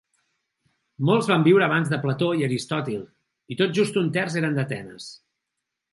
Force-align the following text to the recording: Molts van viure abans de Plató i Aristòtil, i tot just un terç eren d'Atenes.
Molts 1.09 1.27
van 1.31 1.43
viure 1.47 1.67
abans 1.67 1.91
de 1.91 1.99
Plató 2.07 2.31
i 2.39 2.45
Aristòtil, 2.47 3.03
i 3.57 3.61
tot 3.63 3.77
just 3.81 4.01
un 4.05 4.11
terç 4.17 4.39
eren 4.43 4.59
d'Atenes. 4.61 5.11